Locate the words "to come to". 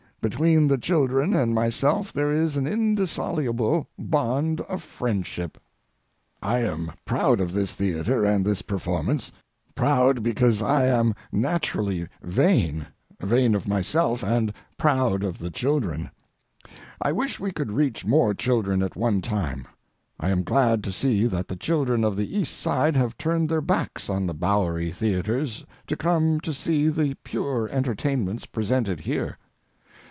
25.87-26.53